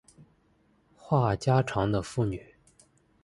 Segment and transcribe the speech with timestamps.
[0.97, 2.55] 话家常的妇女